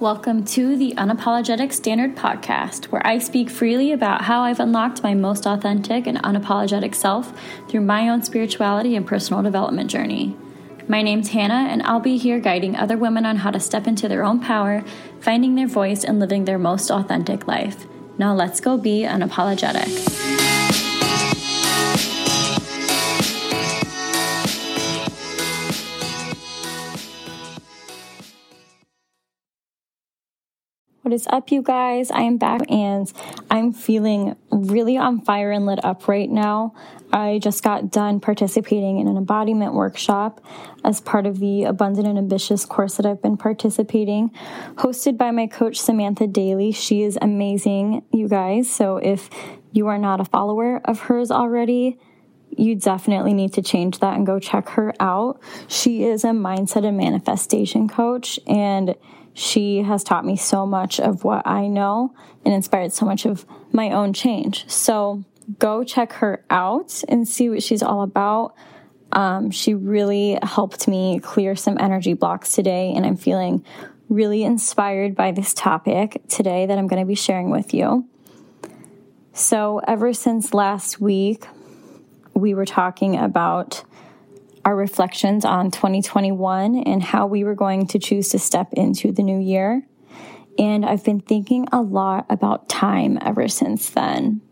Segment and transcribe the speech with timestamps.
[0.00, 5.12] Welcome to the Unapologetic Standard Podcast, where I speak freely about how I've unlocked my
[5.12, 7.32] most authentic and unapologetic self
[7.68, 10.36] through my own spirituality and personal development journey.
[10.86, 14.06] My name's Hannah, and I'll be here guiding other women on how to step into
[14.06, 14.84] their own power,
[15.18, 17.84] finding their voice, and living their most authentic life.
[18.18, 20.37] Now let's go be unapologetic.
[31.08, 32.10] What is up, you guys?
[32.10, 33.10] I am back and
[33.50, 36.74] I'm feeling really on fire and lit up right now.
[37.10, 40.44] I just got done participating in an embodiment workshop
[40.84, 44.32] as part of the Abundant and Ambitious course that I've been participating,
[44.74, 46.72] hosted by my coach, Samantha Daly.
[46.72, 48.70] She is amazing, you guys.
[48.70, 49.30] So if
[49.72, 51.98] you are not a follower of hers already,
[52.54, 55.40] you definitely need to change that and go check her out.
[55.68, 58.94] She is a mindset and manifestation coach and
[59.38, 62.12] she has taught me so much of what I know
[62.44, 64.68] and inspired so much of my own change.
[64.68, 65.22] So
[65.60, 68.56] go check her out and see what she's all about.
[69.12, 73.64] Um, she really helped me clear some energy blocks today, and I'm feeling
[74.08, 78.08] really inspired by this topic today that I'm going to be sharing with you.
[79.34, 81.46] So, ever since last week,
[82.34, 83.84] we were talking about
[84.68, 89.22] our reflections on 2021 and how we were going to choose to step into the
[89.22, 89.82] new year.
[90.58, 94.42] And I've been thinking a lot about time ever since then.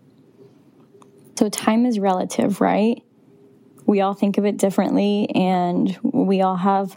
[1.39, 3.03] So, time is relative, right?
[3.85, 6.97] We all think of it differently, and we all have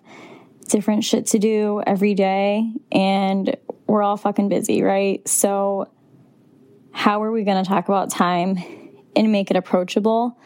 [0.69, 3.53] different shit to do every day, and
[3.85, 5.27] we're all fucking busy, right?
[5.27, 5.91] So,
[6.93, 8.59] how are we going to talk about time
[9.13, 10.39] and make it approachable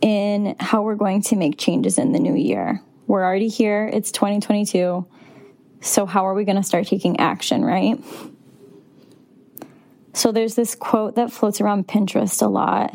[0.00, 2.82] in how we're going to make changes in the new year.
[3.06, 5.06] We're already here, it's 2022.
[5.82, 8.02] So, how are we going to start taking action, right?
[10.12, 12.94] So, there's this quote that floats around Pinterest a lot,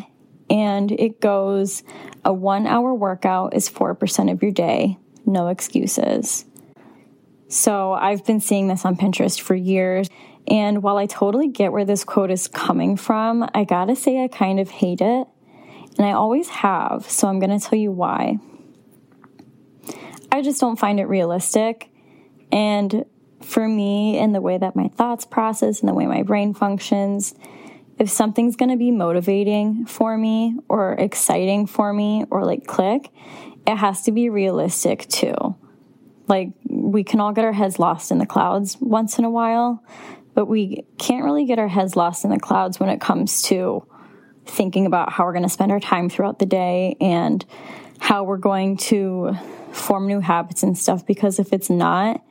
[0.50, 1.84] and it goes
[2.24, 6.46] A one hour workout is 4% of your day, no excuses.
[7.48, 10.10] So, I've been seeing this on Pinterest for years.
[10.48, 14.28] And while I totally get where this quote is coming from, I gotta say I
[14.28, 15.28] kind of hate it
[15.98, 18.38] and I always have, so I'm going to tell you why.
[20.32, 21.90] I just don't find it realistic.
[22.52, 23.06] And
[23.42, 27.36] for me, in the way that my thoughts process and the way my brain functions,
[27.98, 33.10] if something's going to be motivating for me or exciting for me or like click,
[33.66, 35.56] it has to be realistic too.
[36.28, 39.84] Like, we can all get our heads lost in the clouds once in a while,
[40.34, 43.88] but we can't really get our heads lost in the clouds when it comes to
[44.46, 47.44] thinking about how we're going to spend our time throughout the day and
[48.00, 49.36] how we're going to
[49.72, 52.24] form new habits and stuff because if it's not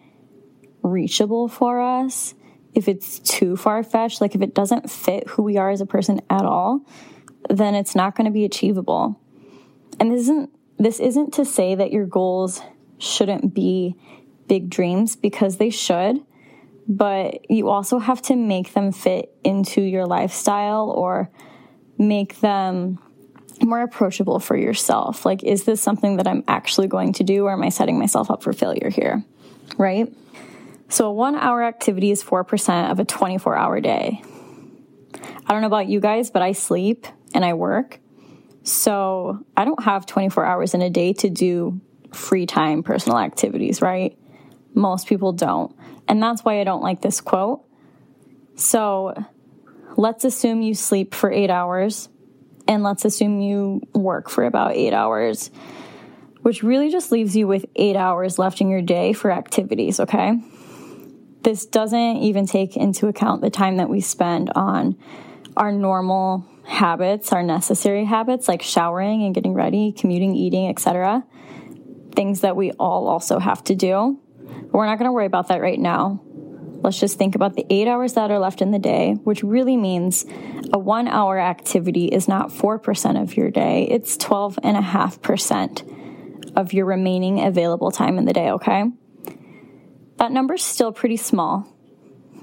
[0.82, 2.34] reachable for us,
[2.74, 5.86] if it's too far fetched, like if it doesn't fit who we are as a
[5.86, 6.80] person at all,
[7.48, 9.20] then it's not going to be achievable.
[10.00, 12.60] And this isn't this isn't to say that your goals
[12.98, 13.94] shouldn't be
[14.48, 16.20] big dreams because they should,
[16.88, 21.30] but you also have to make them fit into your lifestyle or
[21.98, 22.98] make them
[23.62, 25.24] more approachable for yourself.
[25.24, 28.30] Like, is this something that I'm actually going to do, or am I setting myself
[28.30, 29.24] up for failure here?
[29.78, 30.12] Right?
[30.88, 34.22] So, a one hour activity is 4% of a 24 hour day.
[35.46, 37.98] I don't know about you guys, but I sleep and I work.
[38.62, 41.80] So, I don't have 24 hours in a day to do
[42.12, 44.16] free time personal activities, right?
[44.74, 45.74] Most people don't.
[46.08, 47.64] And that's why I don't like this quote.
[48.56, 49.14] So,
[49.96, 52.08] let's assume you sleep for eight hours
[52.66, 55.50] and let's assume you work for about eight hours,
[56.40, 60.38] which really just leaves you with eight hours left in your day for activities, okay?
[61.42, 64.96] This doesn't even take into account the time that we spend on
[65.56, 71.24] our normal habits, our necessary habits like showering and getting ready, commuting, eating, etc.
[72.14, 74.18] Things that we all also have to do.
[74.42, 76.22] But we're not going to worry about that right now.
[76.84, 79.78] Let's just think about the eight hours that are left in the day, which really
[79.78, 80.26] means
[80.70, 87.42] a one hour activity is not 4% of your day, it's 12.5% of your remaining
[87.42, 88.84] available time in the day, okay?
[90.18, 91.74] That number's still pretty small.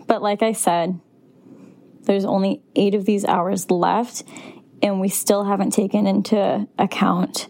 [0.07, 0.99] But like I said,
[2.01, 4.23] there's only eight of these hours left,
[4.81, 7.47] and we still haven't taken into account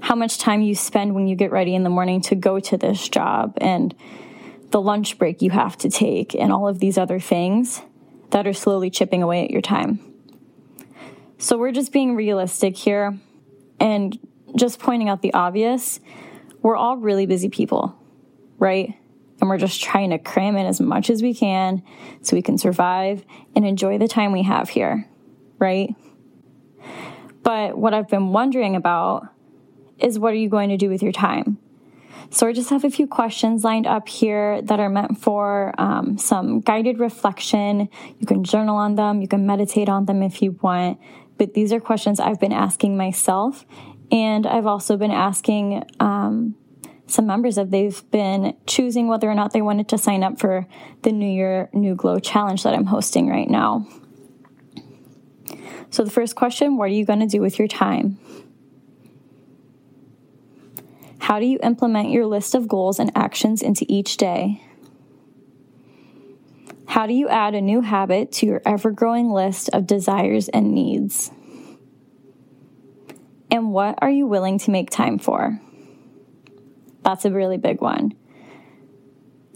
[0.00, 2.78] how much time you spend when you get ready in the morning to go to
[2.78, 3.94] this job and
[4.74, 7.80] the lunch break you have to take, and all of these other things
[8.30, 10.00] that are slowly chipping away at your time.
[11.38, 13.16] So we're just being realistic here
[13.78, 14.18] and
[14.56, 16.00] just pointing out the obvious.
[16.60, 17.96] We're all really busy people,
[18.58, 18.98] right?
[19.40, 21.84] And we're just trying to cram in as much as we can
[22.22, 23.24] so we can survive
[23.54, 25.08] and enjoy the time we have here,
[25.60, 25.94] right?
[27.44, 29.28] But what I've been wondering about
[30.00, 31.58] is what are you going to do with your time?
[32.30, 36.18] So I just have a few questions lined up here that are meant for um,
[36.18, 37.88] some guided reflection.
[38.18, 40.98] You can journal on them, you can meditate on them if you want.
[41.36, 43.64] But these are questions I've been asking myself.
[44.10, 46.54] And I've also been asking um,
[47.06, 50.66] some members if they've been choosing whether or not they wanted to sign up for
[51.02, 53.86] the New Year New Glow challenge that I'm hosting right now.
[55.90, 58.18] So, the first question what are you going to do with your time?
[61.24, 64.62] How do you implement your list of goals and actions into each day?
[66.86, 70.74] How do you add a new habit to your ever growing list of desires and
[70.74, 71.30] needs?
[73.50, 75.58] And what are you willing to make time for?
[77.02, 78.12] That's a really big one.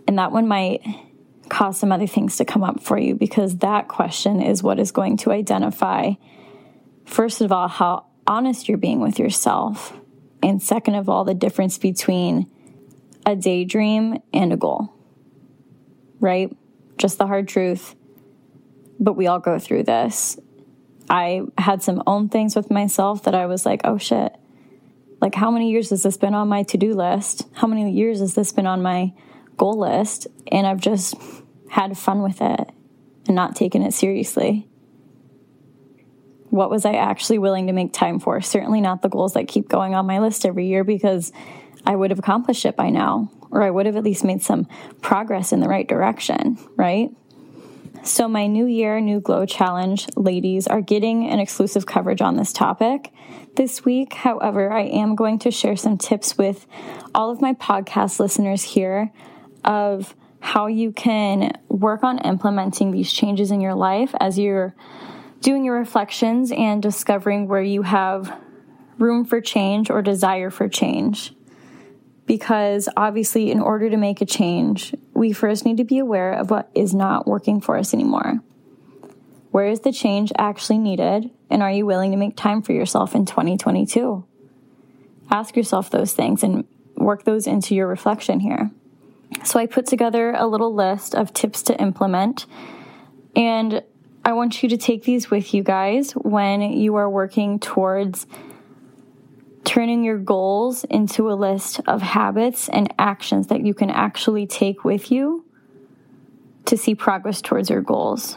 [0.06, 0.80] And that one might
[1.50, 4.90] cause some other things to come up for you because that question is what is
[4.90, 6.12] going to identify,
[7.04, 9.92] first of all, how honest you're being with yourself
[10.42, 12.50] and second of all, the difference between
[13.26, 14.92] a daydream and a goal,
[16.20, 16.54] right?
[16.96, 17.94] Just the hard truth.
[19.00, 20.38] But we all go through this.
[21.10, 24.34] I had some own things with myself that I was like, oh shit.
[25.20, 27.46] Like, how many years has this been on my to do list?
[27.54, 29.12] How many years has this been on my
[29.56, 30.28] goal list?
[30.52, 31.14] And I've just
[31.70, 32.70] had fun with it
[33.26, 34.68] and not taken it seriously
[36.50, 38.40] what was I actually willing to make time for?
[38.40, 41.32] Certainly not the goals that keep going on my list every year because
[41.86, 44.66] I would have accomplished it by now, or I would have at least made some
[45.00, 47.10] progress in the right direction, right?
[48.04, 52.52] So, my New Year, New Glow challenge ladies are getting an exclusive coverage on this
[52.52, 53.12] topic
[53.56, 54.14] this week.
[54.14, 56.66] However, I am going to share some tips with
[57.14, 59.12] all of my podcast listeners here
[59.64, 64.74] of how you can work on implementing these changes in your life as you're
[65.40, 68.38] doing your reflections and discovering where you have
[68.98, 71.32] room for change or desire for change.
[72.26, 76.50] Because obviously, in order to make a change, we first need to be aware of
[76.50, 78.40] what is not working for us anymore.
[79.50, 81.30] Where is the change actually needed?
[81.48, 84.24] And are you willing to make time for yourself in 2022?
[85.30, 86.64] Ask yourself those things and
[86.96, 88.70] work those into your reflection here.
[89.44, 92.44] So, I put together a little list of tips to implement.
[93.34, 93.82] And
[94.28, 98.26] I want you to take these with you guys when you are working towards
[99.64, 104.84] turning your goals into a list of habits and actions that you can actually take
[104.84, 105.46] with you
[106.66, 108.36] to see progress towards your goals.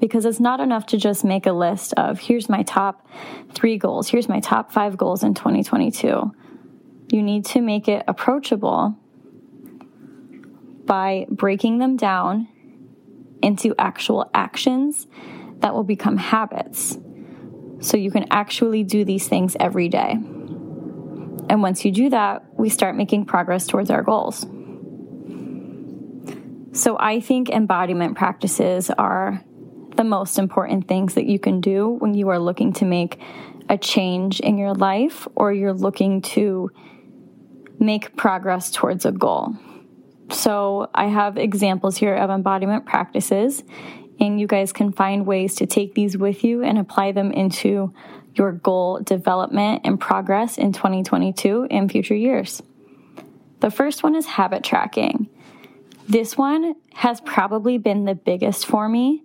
[0.00, 3.06] Because it's not enough to just make a list of here's my top
[3.52, 6.32] three goals, here's my top five goals in 2022.
[7.12, 8.96] You need to make it approachable
[10.86, 12.48] by breaking them down
[13.42, 15.06] into actual actions
[15.58, 16.98] that will become habits.
[17.80, 20.12] So you can actually do these things every day.
[21.48, 24.44] And once you do that, we start making progress towards our goals.
[26.72, 29.42] So I think embodiment practices are
[29.96, 33.18] the most important things that you can do when you are looking to make
[33.68, 36.70] a change in your life or you're looking to
[37.78, 39.56] make progress towards a goal.
[40.30, 43.62] So I have examples here of embodiment practices,
[44.18, 47.92] and you guys can find ways to take these with you and apply them into
[48.34, 52.62] your goal development and progress in 2022 and future years.
[53.60, 55.28] The first one is habit tracking.
[56.08, 59.22] This one has probably been the biggest for me,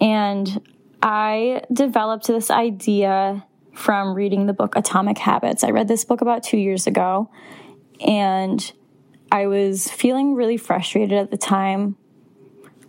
[0.00, 0.60] and
[1.02, 3.44] I developed this idea
[3.74, 5.62] from reading the book Atomic Habits.
[5.62, 7.30] I read this book about two years ago,
[8.00, 8.72] and
[9.30, 11.96] I was feeling really frustrated at the time.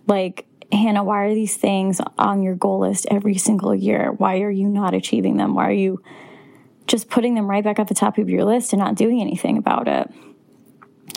[0.06, 4.12] Like, Hannah, why are these things on your goal list every single year?
[4.12, 5.54] Why are you not achieving them?
[5.54, 6.02] Why are you
[6.86, 9.58] just putting them right back at the top of your list and not doing anything
[9.58, 10.10] about it?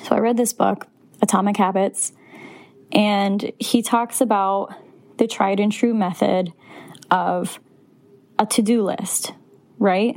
[0.03, 0.87] So I read this book,
[1.21, 2.13] Atomic Habits,
[2.91, 4.73] and he talks about
[5.17, 6.51] the tried and true method
[7.09, 7.59] of
[8.37, 9.33] a to do list,
[9.77, 10.15] right?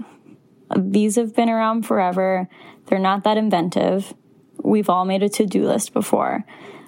[0.77, 2.49] These have been around forever.
[2.87, 4.15] They're not that inventive.
[4.67, 6.45] We've all made a to do list before.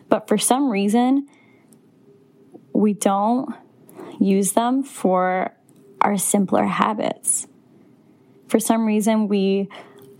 [0.09, 1.29] But for some reason,
[2.73, 3.55] we don't
[4.19, 5.55] use them for
[6.01, 7.47] our simpler habits.
[8.49, 9.69] For some reason, we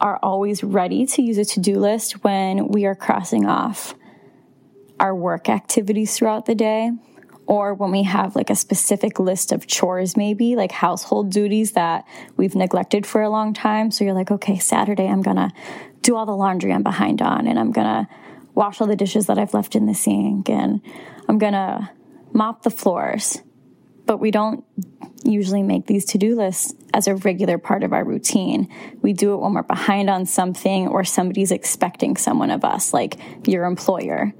[0.01, 3.95] are always ready to use a to do list when we are crossing off
[5.01, 6.93] our work activities throughout the day
[7.49, 12.07] or when we have like a specific list of chores, maybe like household duties that
[12.37, 13.91] we've neglected for a long time.
[13.91, 15.51] So you're like, okay, Saturday, I'm gonna
[16.09, 18.09] do all the laundry I'm behind on and I'm gonna
[18.55, 20.81] wash all the dishes that I've left in the sink and
[21.29, 21.91] I'm to
[22.33, 23.43] mop the floors.
[24.07, 24.65] But we don't
[25.23, 28.73] usually make these to do lists as a regular part of our routine.
[29.03, 33.19] We do it when we're behind on something or somebody's expecting someone of us, like
[33.47, 34.33] your employer.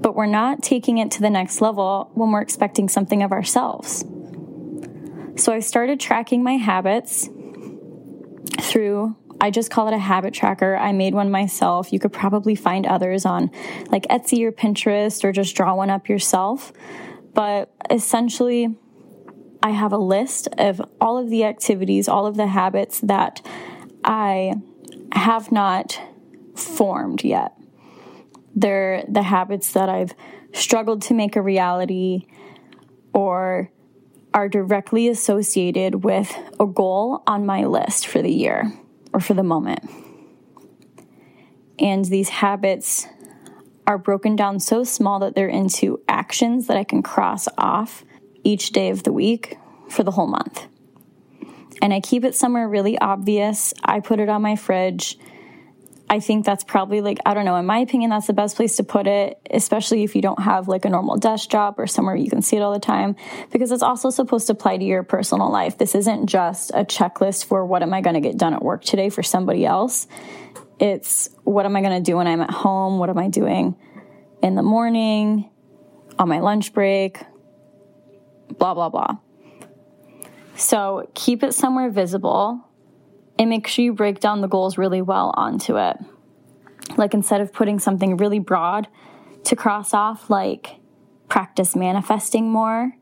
[0.00, 4.04] But we're not taking it to the next level when we're expecting something of ourselves.
[5.36, 7.28] So I started tracking my habits
[8.60, 10.76] through I just call it a habit tracker.
[10.76, 11.92] I made one myself.
[11.92, 13.50] You could probably find others on
[13.88, 16.72] like Etsy or Pinterest or just draw one up yourself.
[17.32, 18.76] But essentially,
[19.62, 23.44] I have a list of all of the activities, all of the habits that
[24.04, 24.54] I
[25.12, 26.00] have not
[26.54, 27.56] formed yet.
[28.54, 30.14] They're the habits that I've
[30.52, 32.26] struggled to make a reality
[33.14, 33.70] or
[34.34, 38.72] are directly associated with a goal on my list for the year
[39.12, 39.88] or for the moment.
[41.78, 43.06] And these habits
[43.86, 48.04] are broken down so small that they're into actions that I can cross off
[48.44, 50.66] each day of the week for the whole month.
[51.82, 53.72] And I keep it somewhere really obvious.
[53.82, 55.18] I put it on my fridge.
[56.12, 58.76] I think that's probably like, I don't know, in my opinion, that's the best place
[58.78, 62.16] to put it, especially if you don't have like a normal desk job or somewhere
[62.16, 63.14] you can see it all the time,
[63.52, 65.78] because it's also supposed to apply to your personal life.
[65.78, 68.82] This isn't just a checklist for what am I going to get done at work
[68.82, 70.08] today for somebody else.
[70.80, 72.98] It's what am I going to do when I'm at home?
[72.98, 73.76] What am I doing
[74.42, 75.48] in the morning,
[76.18, 77.20] on my lunch break,
[78.58, 79.18] blah, blah, blah.
[80.56, 82.66] So keep it somewhere visible
[83.40, 85.96] and make sure you break down the goals really well onto it.
[86.98, 88.86] Like instead of putting something really broad
[89.44, 90.76] to cross off, like
[91.30, 92.92] practice manifesting more,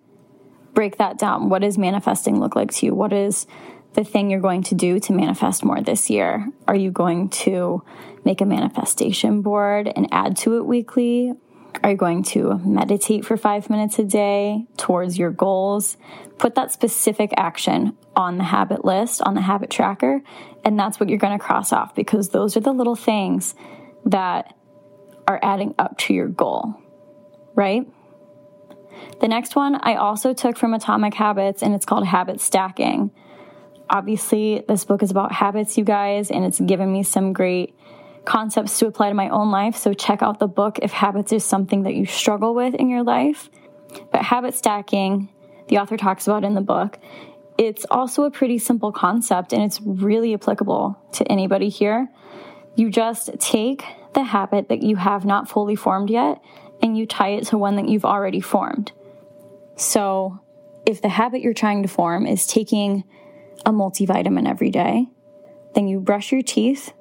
[0.74, 1.48] break that down.
[1.48, 2.94] What does manifesting look like to you?
[2.94, 3.48] What is
[3.94, 6.46] the thing you're going to do to manifest more this year?
[6.68, 7.82] Are you going to
[8.24, 11.32] make a manifestation board and add to it weekly?
[11.82, 15.96] Are you going to meditate for five minutes a day towards your goals?
[16.38, 20.20] Put that specific action on the habit list, on the habit tracker,
[20.64, 23.54] and that's what you're going to cross off because those are the little things
[24.04, 24.54] that
[25.26, 26.74] are adding up to your goal,
[27.54, 27.86] right?
[29.20, 33.12] The next one I also took from Atomic Habits and it's called habit stacking.
[33.90, 37.77] Obviously, this book is about habits, you guys, and it's given me some great
[38.28, 39.74] concepts to apply to my own life.
[39.74, 43.02] So check out the book if habits is something that you struggle with in your
[43.02, 43.48] life.
[44.12, 45.30] But habit stacking,
[45.68, 46.98] the author talks about in the book,
[47.56, 52.08] it's also a pretty simple concept and it's really applicable to anybody here.
[52.76, 53.82] You just take
[54.12, 56.40] the habit that you have not fully formed yet
[56.82, 58.92] and you tie it to one that you've already formed.
[59.76, 60.38] So,
[60.86, 63.04] if the habit you're trying to form is taking
[63.66, 65.06] a multivitamin every day,
[65.74, 66.92] then you brush your teeth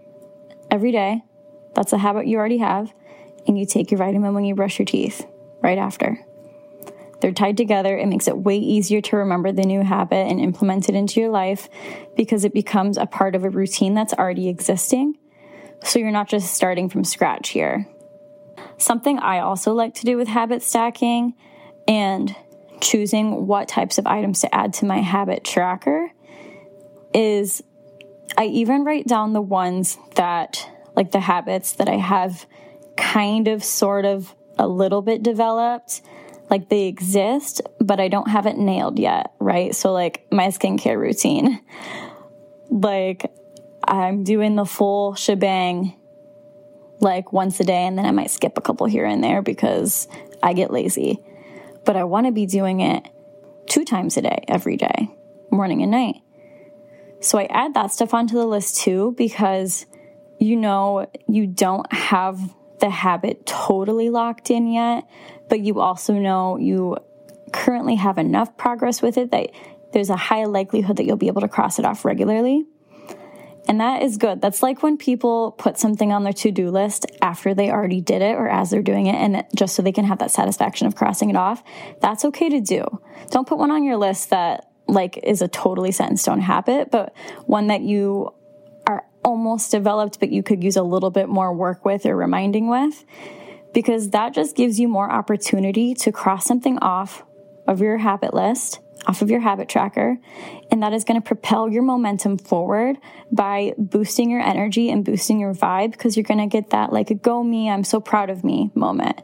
[0.71, 1.23] every day.
[1.73, 2.93] That's a habit you already have.
[3.47, 5.25] And you take your vitamin when you brush your teeth
[5.61, 6.19] right after.
[7.19, 7.97] They're tied together.
[7.97, 11.29] It makes it way easier to remember the new habit and implement it into your
[11.29, 11.69] life
[12.15, 15.17] because it becomes a part of a routine that's already existing.
[15.83, 17.87] So you're not just starting from scratch here.
[18.77, 21.33] Something I also like to do with habit stacking
[21.87, 22.35] and
[22.81, 26.11] choosing what types of items to add to my habit tracker
[27.13, 27.63] is
[28.37, 32.45] I even write down the ones that, like the habits that I have
[32.95, 36.01] kind of, sort of, a little bit developed.
[36.49, 39.75] Like they exist, but I don't have it nailed yet, right?
[39.75, 41.61] So, like my skincare routine.
[42.69, 43.31] Like
[43.81, 45.95] I'm doing the full shebang
[46.99, 50.07] like once a day, and then I might skip a couple here and there because
[50.43, 51.19] I get lazy.
[51.85, 53.07] But I want to be doing it
[53.67, 55.09] two times a day, every day,
[55.49, 56.17] morning and night.
[57.27, 59.85] So I add that stuff onto the list too because
[60.39, 62.39] you know you don't have
[62.79, 65.05] the habit totally locked in yet,
[65.49, 66.95] but you also know you
[67.51, 69.49] currently have enough progress with it that
[69.91, 72.65] there's a high likelihood that you'll be able to cross it off regularly.
[73.67, 74.39] And that is good.
[74.39, 78.21] That's like when people put something on their to do list after they already did
[78.21, 80.95] it or as they're doing it, and just so they can have that satisfaction of
[80.95, 81.61] crossing it off.
[81.99, 82.85] That's okay to do.
[83.31, 86.91] Don't put one on your list that like is a totally set in stone habit,
[86.91, 87.13] but
[87.45, 88.33] one that you
[88.87, 92.69] are almost developed, but you could use a little bit more work with or reminding
[92.69, 93.03] with,
[93.73, 97.23] because that just gives you more opportunity to cross something off
[97.67, 100.17] of your habit list, off of your habit tracker,
[100.71, 102.97] and that is going to propel your momentum forward
[103.31, 107.21] by boosting your energy and boosting your vibe because you're going to get that like
[107.21, 109.21] go me, I'm so proud of me moment.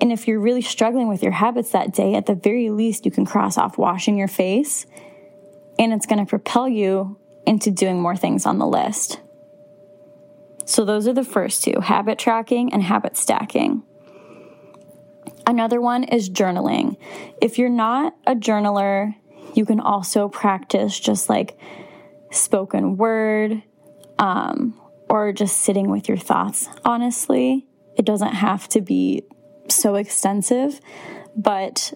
[0.00, 3.10] And if you're really struggling with your habits that day, at the very least, you
[3.10, 4.86] can cross off washing your face
[5.78, 9.20] and it's going to propel you into doing more things on the list.
[10.64, 13.82] So, those are the first two habit tracking and habit stacking.
[15.46, 16.96] Another one is journaling.
[17.40, 19.14] If you're not a journaler,
[19.54, 21.56] you can also practice just like
[22.32, 23.62] spoken word
[24.18, 27.66] um, or just sitting with your thoughts, honestly.
[27.96, 29.22] It doesn't have to be
[29.76, 30.80] so extensive,
[31.36, 31.92] but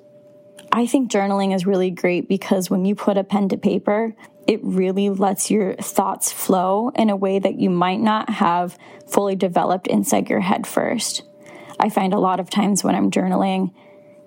[0.72, 4.14] I think journaling is really great because when you put a pen to paper,
[4.46, 9.36] it really lets your thoughts flow in a way that you might not have fully
[9.36, 11.22] developed inside your head first.
[11.78, 13.72] I find a lot of times when I'm journaling,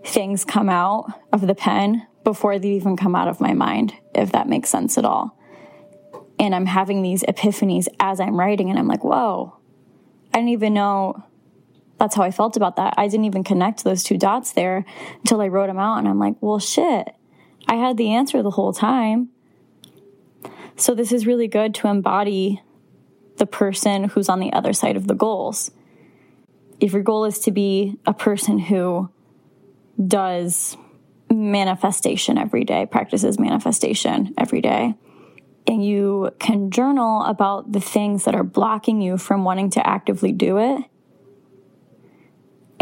[0.04, 4.32] things come out of the pen before they even come out of my mind, if
[4.32, 5.38] that makes sense at all.
[6.40, 9.56] And I'm having these epiphanies as I'm writing, and I'm like, whoa,
[10.34, 11.24] I didn't even know
[12.00, 12.96] that's how I felt about that.
[12.98, 14.86] I didn't even connect those two dots there
[15.20, 17.16] until I wrote them out, and I'm like, well, shit,
[17.68, 19.30] I had the answer the whole time.
[20.76, 22.62] So, this is really good to embody
[23.38, 25.72] the person who's on the other side of the goals.
[26.80, 29.10] If your goal is to be a person who
[30.06, 30.76] does
[31.30, 34.96] manifestation every day, practices manifestation every day,
[35.68, 40.32] and you can journal about the things that are blocking you from wanting to actively
[40.32, 40.84] do it,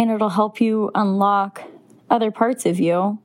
[0.02, 1.64] and it'll help you unlock
[2.10, 3.20] other parts of you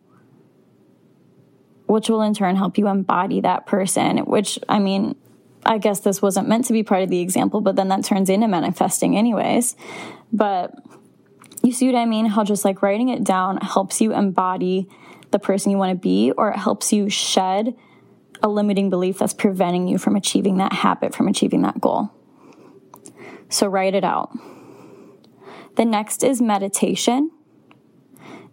[1.87, 5.17] which will in turn help you embody that person, which I mean,
[5.65, 8.29] I guess this wasn't meant to be part of the example, but then that turns
[8.29, 9.77] into manifesting anyways.
[10.33, 10.75] But
[11.63, 12.27] you see what I mean?
[12.27, 14.89] How just like writing it down helps you embody
[15.31, 17.77] the person you want to be, or it helps you shed
[18.43, 22.11] a limiting belief that's preventing you from achieving that habit, from achieving that goal.
[23.49, 24.37] So write it out.
[25.77, 27.31] The next is meditation.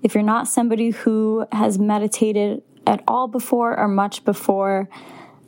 [0.01, 4.89] If you're not somebody who has meditated at all before or much before,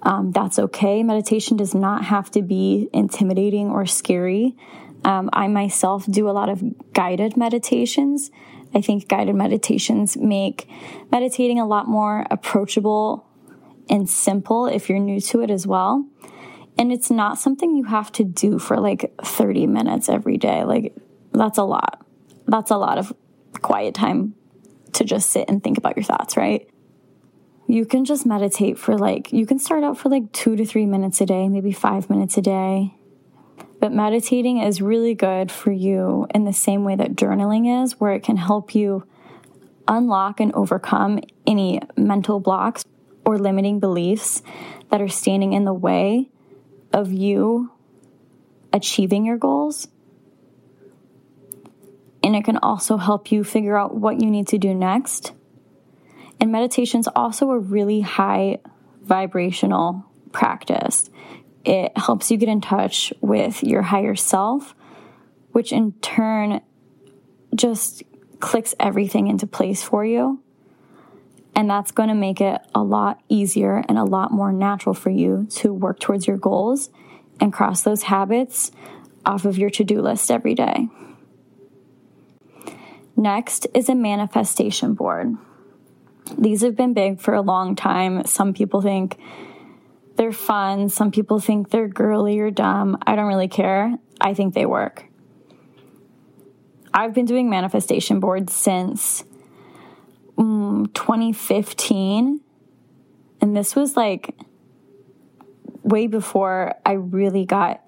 [0.01, 1.03] um, that's okay.
[1.03, 4.55] Meditation does not have to be intimidating or scary.
[5.03, 6.63] Um, I myself do a lot of
[6.93, 8.31] guided meditations.
[8.73, 10.69] I think guided meditations make
[11.11, 13.27] meditating a lot more approachable
[13.89, 16.05] and simple if you're new to it as well.
[16.77, 20.63] And it's not something you have to do for like 30 minutes every day.
[20.63, 20.93] Like,
[21.37, 22.05] that's a lot.
[22.47, 23.13] That's a lot of
[23.61, 24.35] quiet time
[24.93, 26.69] to just sit and think about your thoughts, right?
[27.67, 30.85] you can just meditate for like, you can start out for like two to three
[30.85, 32.93] minutes a day, maybe five minutes a day.
[33.79, 38.13] But meditating is really good for you in the same way that journaling is, where
[38.13, 39.05] it can help you
[39.87, 42.83] unlock and overcome any mental blocks
[43.25, 44.41] or limiting beliefs
[44.89, 46.29] that are standing in the way
[46.93, 47.71] of you
[48.71, 49.87] achieving your goals.
[52.25, 55.31] And it can also help you figure out what you need to do next
[56.39, 58.59] and meditation is also a really high
[59.01, 61.09] vibrational practice.
[61.63, 64.75] It helps you get in touch with your higher self,
[65.51, 66.61] which in turn
[67.55, 68.03] just
[68.39, 70.41] clicks everything into place for you.
[71.55, 75.09] And that's going to make it a lot easier and a lot more natural for
[75.09, 76.89] you to work towards your goals
[77.39, 78.71] and cross those habits
[79.25, 80.89] off of your to do list every day.
[83.15, 85.35] Next is a manifestation board.
[86.37, 88.25] These have been big for a long time.
[88.25, 89.17] Some people think
[90.17, 90.89] they're fun.
[90.89, 92.97] Some people think they're girly or dumb.
[93.05, 93.97] I don't really care.
[94.19, 95.05] I think they work.
[96.93, 99.23] I've been doing manifestation boards since
[100.37, 102.39] um, 2015.
[103.41, 104.35] And this was like
[105.83, 107.85] way before I really got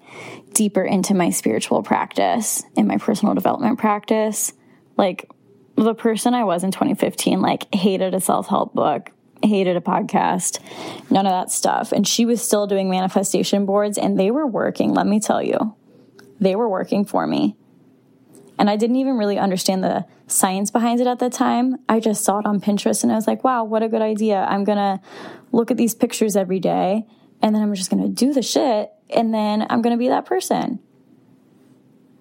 [0.52, 4.52] deeper into my spiritual practice and my personal development practice.
[4.98, 5.30] Like
[5.76, 9.10] the person I was in 2015, like, hated a self help book,
[9.42, 10.58] hated a podcast,
[11.10, 11.92] none of that stuff.
[11.92, 15.76] And she was still doing manifestation boards, and they were working, let me tell you.
[16.40, 17.56] They were working for me.
[18.58, 21.76] And I didn't even really understand the science behind it at the time.
[21.88, 24.44] I just saw it on Pinterest and I was like, wow, what a good idea.
[24.48, 25.00] I'm going to
[25.52, 27.06] look at these pictures every day
[27.40, 30.08] and then I'm just going to do the shit and then I'm going to be
[30.08, 30.80] that person.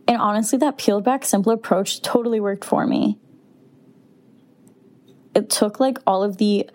[0.08, 3.20] And honestly, that peeled back simple approach totally worked for me
[5.38, 6.68] it took like all of the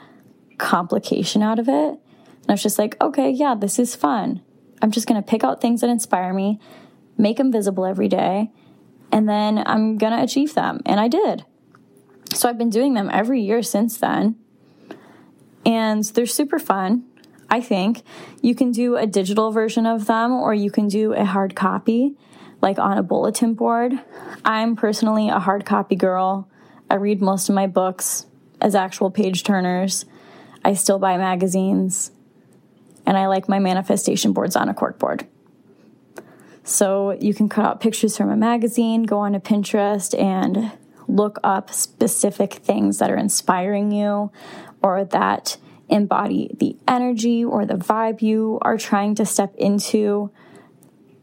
[0.56, 1.72] complication out of it.
[1.72, 4.40] And I was just like, okay, yeah, this is fun.
[4.80, 6.60] I'm just going to pick out things that inspire me,
[7.18, 8.52] make them visible every day,
[9.10, 10.80] and then I'm going to achieve them.
[10.86, 11.44] And I did.
[12.34, 14.36] So I've been doing them every year since then.
[15.66, 17.04] And they're super fun.
[17.50, 18.02] I think
[18.42, 22.16] you can do a digital version of them or you can do a hard copy,
[22.62, 23.92] like on a bulletin board.
[24.44, 26.48] I'm personally a hard copy girl.
[26.88, 28.26] I read most of my books
[28.60, 30.06] as actual page turners.
[30.64, 32.12] I still buy magazines
[33.04, 35.26] and I like my manifestation boards on a corkboard.
[36.64, 40.70] So you can cut out pictures from a magazine, go on to Pinterest, and
[41.08, 44.30] look up specific things that are inspiring you
[44.80, 45.56] or that
[45.88, 50.30] embody the energy or the vibe you are trying to step into.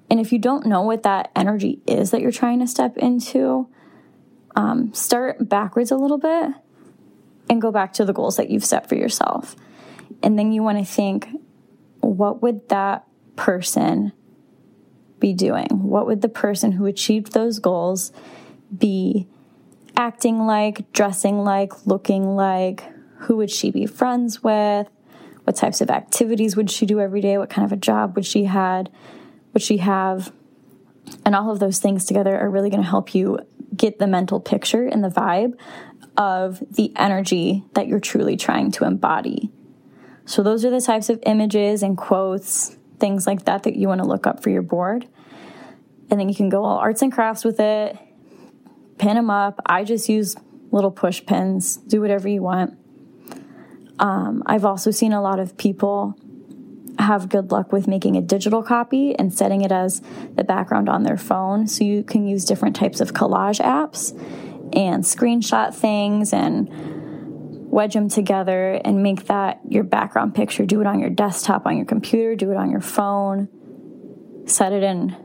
[0.09, 3.69] And if you don't know what that energy is that you're trying to step into,
[4.55, 6.51] um, start backwards a little bit
[7.49, 9.55] and go back to the goals that you've set for yourself.
[10.23, 11.29] And then you want to think,
[12.01, 14.13] what would that person
[15.19, 15.67] be doing?
[15.69, 18.11] What would the person who achieved those goals
[18.75, 19.27] be
[19.95, 22.83] acting like, dressing like, looking like?
[23.19, 24.87] Who would she be friends with?
[25.43, 27.37] What types of activities would she do every day?
[27.37, 28.89] What kind of a job would she had?
[29.59, 30.31] Would she have?
[31.25, 33.39] And all of those things together are really going to help you
[33.75, 35.59] get the mental picture and the vibe
[36.15, 39.51] of the energy that you're truly trying to embody.
[40.23, 43.99] So, those are the types of images and quotes, things like that, that you want
[43.99, 45.09] to look up for your board.
[46.09, 47.97] And then you can go all arts and crafts with it,
[48.97, 49.59] pin them up.
[49.65, 50.37] I just use
[50.71, 52.77] little push pins, do whatever you want.
[53.99, 56.15] Um, I've also seen a lot of people
[56.99, 60.01] have good luck with making a digital copy and setting it as
[60.35, 61.67] the background on their phone.
[61.67, 64.11] So you can use different types of collage apps
[64.75, 66.69] and screenshot things and
[67.71, 70.65] wedge them together and make that your background picture.
[70.65, 73.47] Do it on your desktop, on your computer, do it on your phone.
[74.45, 75.15] Set it in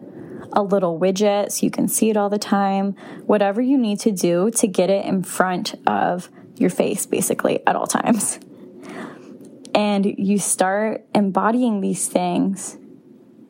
[0.53, 2.93] a little widget so you can see it all the time.
[3.27, 7.75] Whatever you need to do to get it in front of your face, basically, at
[7.75, 8.39] all times.
[9.75, 12.79] And you start embodying these things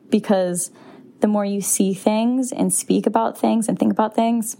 [0.09, 0.71] because
[1.19, 4.57] the more you see things and speak about things and think about things,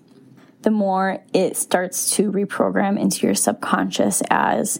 [0.61, 4.79] the more it starts to reprogram into your subconscious as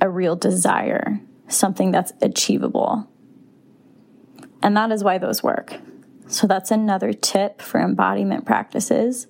[0.00, 3.08] a real desire, something that's achievable.
[4.62, 5.76] And that is why those work.
[6.26, 9.26] So that's another tip for embodiment practices.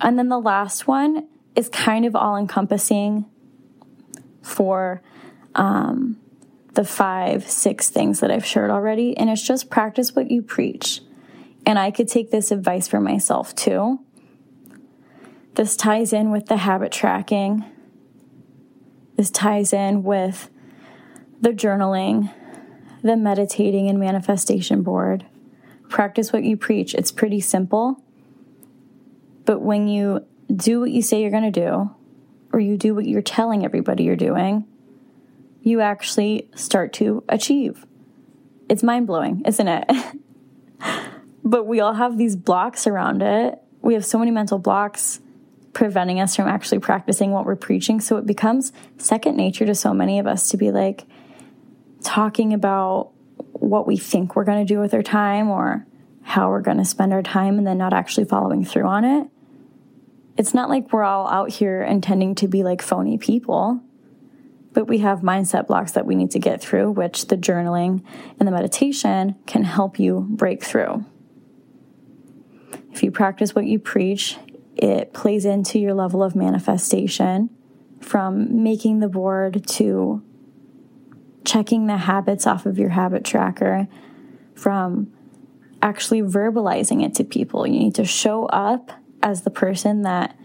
[0.00, 3.26] And then the last one is kind of all encompassing
[4.46, 5.02] for
[5.56, 6.16] um,
[6.74, 9.16] the five, six things that I've shared already.
[9.16, 11.00] And it's just practice what you preach.
[11.66, 13.98] And I could take this advice for myself too.
[15.54, 17.64] This ties in with the habit tracking.
[19.16, 20.50] This ties in with
[21.40, 22.32] the journaling,
[23.02, 25.26] the meditating and manifestation board.
[25.88, 26.94] Practice what you preach.
[26.94, 28.02] It's pretty simple.
[29.44, 31.95] But when you do what you say you're going to do,
[32.56, 34.64] or you do what you're telling everybody you're doing,
[35.60, 37.84] you actually start to achieve.
[38.70, 39.84] It's mind blowing, isn't it?
[41.44, 43.58] but we all have these blocks around it.
[43.82, 45.20] We have so many mental blocks
[45.74, 48.00] preventing us from actually practicing what we're preaching.
[48.00, 51.04] So it becomes second nature to so many of us to be like
[52.02, 53.10] talking about
[53.52, 55.86] what we think we're going to do with our time or
[56.22, 59.28] how we're going to spend our time and then not actually following through on it.
[60.36, 63.80] It's not like we're all out here intending to be like phony people,
[64.72, 68.02] but we have mindset blocks that we need to get through, which the journaling
[68.38, 71.04] and the meditation can help you break through.
[72.92, 74.36] If you practice what you preach,
[74.76, 77.48] it plays into your level of manifestation
[78.00, 80.22] from making the board to
[81.44, 83.88] checking the habits off of your habit tracker,
[84.54, 85.12] from
[85.80, 87.66] actually verbalizing it to people.
[87.66, 88.90] You need to show up
[89.26, 90.38] as the person that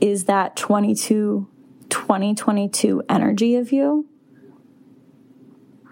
[0.00, 1.48] is that 22
[1.88, 4.06] 2022 energy of you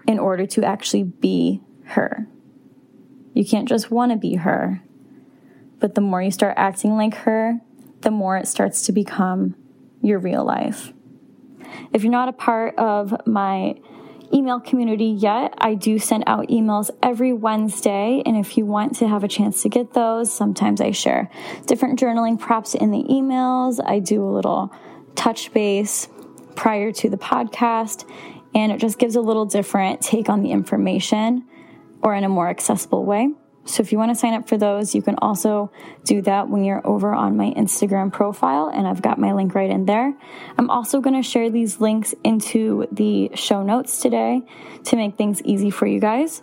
[0.07, 2.27] in order to actually be her.
[3.33, 4.81] You can't just want to be her.
[5.79, 7.59] But the more you start acting like her,
[7.99, 9.55] the more it starts to become
[10.01, 10.93] your real life.
[11.91, 13.75] If you're not a part of my
[14.33, 18.21] email community yet, I do send out emails every Wednesday.
[18.25, 21.29] And if you want to have a chance to get those, sometimes I share
[21.65, 23.79] different journaling props in the emails.
[23.83, 24.73] I do a little
[25.15, 26.07] touch base
[26.55, 28.09] prior to the podcast,
[28.53, 31.45] and it just gives a little different take on the information
[32.01, 33.29] or in a more accessible way.
[33.65, 35.71] So if you want to sign up for those, you can also
[36.03, 39.69] do that when you're over on my Instagram profile, and I've got my link right
[39.69, 40.13] in there.
[40.57, 44.41] I'm also going to share these links into the show notes today
[44.85, 46.41] to make things easy for you guys.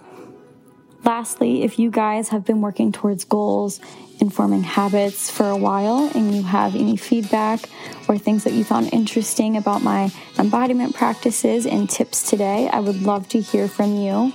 [1.04, 3.80] Lastly, if you guys have been working towards goals
[4.20, 7.60] and forming habits for a while and you have any feedback
[8.08, 13.02] or things that you found interesting about my embodiment practices and tips today, I would
[13.02, 14.32] love to hear from you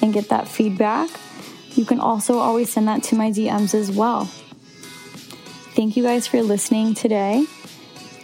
[0.00, 1.10] and get that feedback.
[1.74, 4.24] You can also always send that to my DMs as well.
[5.74, 7.46] Thank you guys for listening today.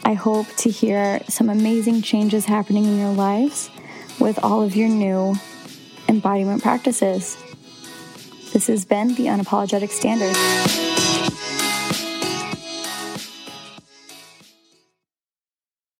[0.04, 3.70] I hope to hear some amazing changes happening in your lives
[4.18, 5.36] with all of your new
[6.08, 7.36] embodiment practices.
[8.52, 10.93] This has been the Unapologetic Standard.